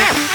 [0.00, 0.27] Ah!